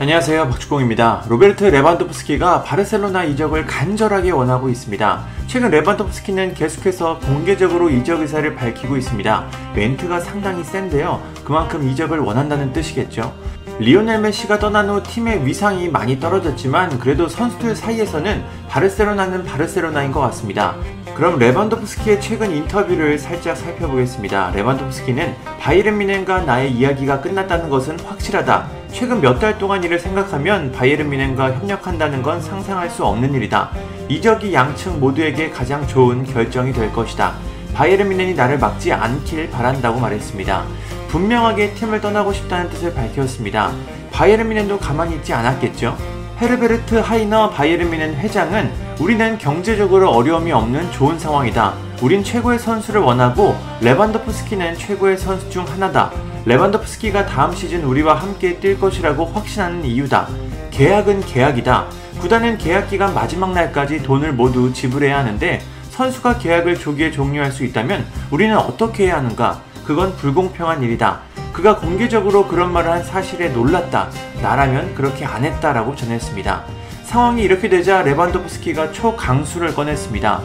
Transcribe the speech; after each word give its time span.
안녕하세요 0.00 0.48
박주공입니다. 0.48 1.24
로베르트 1.28 1.64
레반도프스키가 1.64 2.62
바르셀로나 2.62 3.24
이적을 3.24 3.66
간절하게 3.66 4.30
원하고 4.30 4.70
있습니다. 4.70 5.26
최근 5.46 5.70
레반도프스키는 5.72 6.54
계속해서 6.54 7.18
공개적으로 7.18 7.90
이적 7.90 8.22
의사를 8.22 8.54
밝히고 8.54 8.96
있습니다. 8.96 9.46
멘트가 9.76 10.20
상당히 10.20 10.64
센데요. 10.64 11.22
그만큼 11.44 11.86
이적을 11.86 12.18
원한다는 12.18 12.72
뜻이겠죠. 12.72 13.34
리오넬 13.78 14.22
메시가 14.22 14.58
떠난 14.58 14.88
후 14.88 15.02
팀의 15.02 15.44
위상이 15.44 15.90
많이 15.90 16.18
떨어졌지만 16.18 16.98
그래도 16.98 17.28
선수들 17.28 17.76
사이에서는 17.76 18.42
바르셀로나는 18.70 19.44
바르셀로나인 19.44 20.12
것 20.12 20.20
같습니다. 20.20 20.76
그럼 21.14 21.38
레반도프스키의 21.38 22.22
최근 22.22 22.52
인터뷰를 22.52 23.18
살짝 23.18 23.54
살펴보겠습니다. 23.54 24.52
레반도프스키는 24.54 25.36
바이에른 25.60 25.98
뮌헨과 25.98 26.44
나의 26.44 26.72
이야기가 26.72 27.20
끝났다는 27.20 27.68
것은 27.68 28.00
확실하다. 28.00 28.79
최근 28.92 29.20
몇 29.20 29.38
달 29.38 29.56
동안 29.58 29.82
일을 29.82 29.98
생각하면 29.98 30.72
바이에른 30.72 31.08
뮌헨과 31.08 31.52
협력한다는 31.54 32.22
건 32.22 32.40
상상할 32.40 32.90
수 32.90 33.04
없는 33.04 33.32
일이다. 33.34 33.70
이적이 34.08 34.52
양측 34.52 34.98
모두에게 34.98 35.50
가장 35.50 35.86
좋은 35.86 36.24
결정이 36.24 36.72
될 36.72 36.92
것이다. 36.92 37.34
바이에른 37.74 38.08
뮌헨이 38.08 38.34
나를 38.34 38.58
막지 38.58 38.92
않길 38.92 39.50
바란다고 39.50 40.00
말했습니다. 40.00 40.64
분명하게 41.08 41.74
팀을 41.74 42.00
떠나고 42.00 42.32
싶다는 42.32 42.68
뜻을 42.70 42.92
밝혔습니다. 42.94 43.72
바이에른 44.12 44.48
뮌헨도 44.48 44.78
가만히 44.78 45.16
있지 45.16 45.32
않았겠죠? 45.32 45.96
헤르베르트 46.40 46.96
하이너 46.96 47.50
바이에른 47.50 47.90
뮌헨 47.90 48.14
회장은 48.16 48.70
우리는 48.98 49.38
경제적으로 49.38 50.10
어려움이 50.10 50.50
없는 50.52 50.90
좋은 50.92 51.18
상황이다. 51.18 51.74
우린 52.02 52.24
최고의 52.24 52.58
선수를 52.58 53.00
원하고 53.02 53.54
레반도프스키는 53.82 54.76
최고의 54.76 55.16
선수 55.16 55.48
중 55.50 55.64
하나다. 55.66 56.10
레반도프스키가 56.46 57.26
다음 57.26 57.54
시즌 57.54 57.84
우리와 57.84 58.14
함께 58.14 58.58
뛸 58.58 58.78
것이라고 58.80 59.26
확신하는 59.26 59.84
이유다. 59.84 60.28
계약은 60.70 61.20
계약이다. 61.20 61.86
구단은 62.20 62.58
계약 62.58 62.88
기간 62.88 63.14
마지막 63.14 63.52
날까지 63.52 64.02
돈을 64.02 64.32
모두 64.32 64.72
지불해야 64.72 65.18
하는데 65.18 65.60
선수가 65.90 66.38
계약을 66.38 66.76
조기에 66.76 67.10
종료할 67.10 67.52
수 67.52 67.64
있다면 67.64 68.06
우리는 68.30 68.56
어떻게 68.56 69.06
해야 69.06 69.18
하는가? 69.18 69.60
그건 69.84 70.16
불공평한 70.16 70.82
일이다. 70.82 71.20
그가 71.52 71.76
공개적으로 71.76 72.46
그런 72.46 72.72
말을 72.72 72.90
한 72.90 73.04
사실에 73.04 73.48
놀랐다. 73.48 74.08
나라면 74.40 74.94
그렇게 74.94 75.26
안 75.26 75.44
했다라고 75.44 75.94
전했습니다. 75.94 76.64
상황이 77.04 77.42
이렇게 77.42 77.68
되자 77.68 78.02
레반도프스키가 78.02 78.92
초강수를 78.92 79.74
꺼냈습니다. 79.74 80.40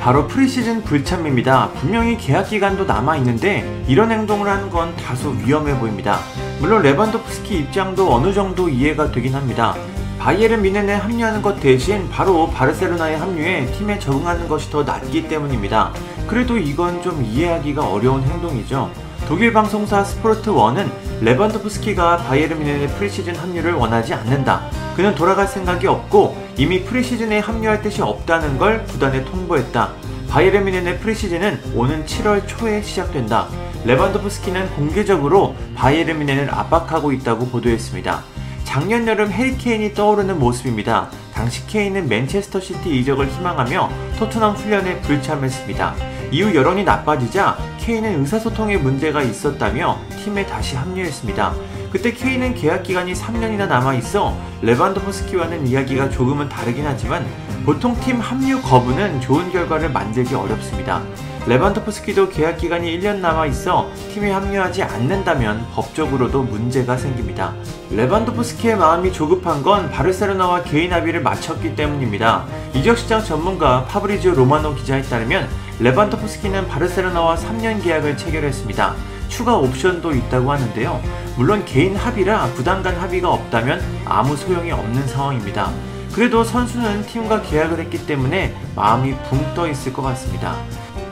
바로 0.00 0.26
프리시즌 0.28 0.82
불참입니다. 0.84 1.70
분명히 1.72 2.16
계약 2.16 2.48
기간도 2.48 2.84
남아 2.84 3.16
있는데 3.16 3.84
이런 3.88 4.12
행동을 4.12 4.48
하는 4.48 4.70
건 4.70 4.94
다소 4.96 5.30
위험해 5.30 5.78
보입니다. 5.78 6.20
물론 6.60 6.82
레반도프스키 6.82 7.58
입장도 7.58 8.12
어느 8.12 8.32
정도 8.32 8.68
이해가 8.68 9.10
되긴 9.10 9.34
합니다. 9.34 9.74
바이에른 10.18 10.62
뮌헨에 10.62 10.94
합류하는 10.94 11.42
것 11.42 11.60
대신 11.60 12.08
바로 12.10 12.48
바르셀로나에 12.50 13.16
합류해 13.16 13.72
팀에 13.72 13.98
적응하는 13.98 14.48
것이 14.48 14.70
더 14.70 14.82
낫기 14.82 15.28
때문입니다. 15.28 15.92
그래도 16.26 16.56
이건 16.56 17.02
좀 17.02 17.24
이해하기가 17.24 17.88
어려운 17.88 18.22
행동이죠. 18.22 18.90
독일 19.28 19.52
방송사 19.52 20.04
스포르트 20.04 20.50
1은 20.50 20.90
레반도프스키가 21.20 22.16
바이에른 22.16 22.60
뮌헨의 22.60 22.88
프리시즌 22.88 23.36
합류를 23.36 23.74
원하지 23.74 24.14
않는다. 24.14 24.70
그는 24.96 25.14
돌아갈 25.14 25.46
생각이 25.46 25.86
없고 25.86 26.34
이미 26.56 26.82
프리시즌에 26.82 27.40
합류할 27.40 27.82
뜻이 27.82 28.00
없다는 28.00 28.56
걸 28.56 28.86
구단에 28.86 29.26
통보했다. 29.26 29.92
바이에른 30.30 30.64
뮌헨의 30.64 31.00
프리시즌은 31.00 31.60
오는 31.74 32.06
7월 32.06 32.48
초에 32.48 32.80
시작된다. 32.80 33.48
레반도프스키는 33.84 34.70
공개적으로 34.70 35.54
바이에른 35.74 36.20
미넨을 36.20 36.48
압박하고 36.50 37.12
있다고 37.12 37.48
보도했습니다. 37.48 38.22
작년 38.64 39.06
여름 39.06 39.30
해리 39.30 39.58
케인이 39.58 39.92
떠오르는 39.92 40.38
모습입니다. 40.38 41.10
당시 41.34 41.66
케인은 41.66 42.08
맨체스터 42.08 42.60
시티 42.60 42.98
이적을 43.00 43.28
희망하며 43.28 43.90
토트넘 44.18 44.54
훈련에 44.54 45.02
불참했습니다. 45.02 46.17
이후 46.30 46.54
여론이 46.54 46.84
나빠지자 46.84 47.56
케인은 47.78 48.20
의사소통에 48.20 48.76
문제가 48.76 49.22
있었다며 49.22 49.98
팀에 50.22 50.44
다시 50.44 50.76
합류했습니다. 50.76 51.54
그때 51.90 52.12
케인은 52.12 52.54
계약 52.54 52.82
기간이 52.82 53.14
3년이나 53.14 53.66
남아 53.66 53.94
있어 53.94 54.36
레반도프스키와는 54.60 55.66
이야기가 55.66 56.10
조금은 56.10 56.50
다르긴 56.50 56.84
하지만 56.86 57.26
보통 57.64 57.98
팀 58.00 58.20
합류 58.20 58.60
거부는 58.60 59.22
좋은 59.22 59.50
결과를 59.50 59.90
만들기 59.90 60.34
어렵습니다. 60.34 61.02
레반도프스키도 61.46 62.28
계약 62.28 62.58
기간이 62.58 62.98
1년 62.98 63.20
남아 63.20 63.46
있어 63.46 63.88
팀에 64.12 64.30
합류하지 64.30 64.82
않는다면 64.82 65.66
법적으로도 65.72 66.42
문제가 66.42 66.98
생깁니다. 66.98 67.54
레반도프스키의 67.90 68.76
마음이 68.76 69.14
조급한 69.14 69.62
건 69.62 69.90
바르셀로나와 69.90 70.62
개인 70.64 70.92
합의를 70.92 71.22
마쳤기 71.22 71.74
때문입니다. 71.74 72.44
이적 72.74 72.98
시장 72.98 73.24
전문가 73.24 73.84
파브리지오 73.84 74.34
로마노 74.34 74.74
기자에 74.74 75.00
따르면 75.00 75.48
레반도프스키는 75.80 76.68
바르셀로나와 76.68 77.36
3년 77.36 77.82
계약을 77.82 78.16
체결했습니다. 78.16 78.94
추가 79.28 79.56
옵션도 79.56 80.14
있다고 80.14 80.50
하는데요. 80.50 81.00
물론 81.36 81.64
개인 81.64 81.94
합의라 81.94 82.50
구단 82.54 82.82
간 82.82 82.96
합의가 82.96 83.30
없다면 83.30 83.80
아무 84.04 84.36
소용이 84.36 84.72
없는 84.72 85.06
상황입니다. 85.06 85.70
그래도 86.12 86.42
선수는 86.42 87.06
팀과 87.06 87.42
계약을 87.42 87.78
했기 87.78 88.04
때문에 88.06 88.56
마음이 88.74 89.14
붕 89.28 89.38
떠 89.54 89.68
있을 89.68 89.92
것 89.92 90.02
같습니다. 90.02 90.56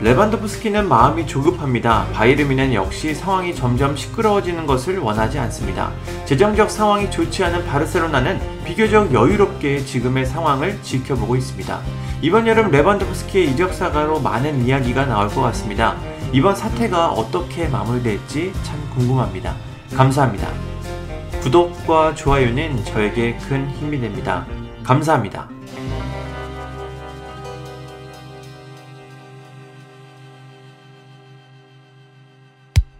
레반도프스키는 0.01 0.89
마음이 0.89 1.27
조급합니다. 1.27 2.07
바이르미는 2.12 2.75
역시 2.75 3.15
상황이 3.15 3.55
점점 3.55 3.97
시끄러워지는 3.97 4.67
것을 4.67 4.99
원하지 4.99 5.39
않습니다. 5.39 5.91
재정적 6.27 6.71
상황이 6.71 7.11
좋지 7.11 7.43
않은 7.45 7.67
바르셀로나는 7.67 8.39
비교적 8.65 9.12
여유롭게 9.12 9.84
지금의 9.84 10.27
상황을 10.27 10.81
지켜보고 10.83 11.37
있습니다. 11.37 11.81
이번 12.21 12.47
여름 12.47 12.71
레반도프스키의 12.71 13.51
이적 13.53 13.73
사가로 13.73 14.21
많은 14.21 14.67
이야기가 14.67 15.07
나올 15.07 15.29
것 15.29 15.41
같습니다. 15.43 15.97
이번 16.33 16.55
사태가 16.55 17.13
어떻게 17.13 17.67
마무리될지 17.69 18.53
참 18.65 18.91
궁금합니다. 18.95 19.55
감사합니다. 19.95 20.49
구독과 21.41 22.15
좋아요는 22.15 22.84
저에게 22.84 23.39
큰 23.49 23.71
힘이 23.71 24.01
됩니다. 24.01 24.45
감사합니다. 24.83 25.56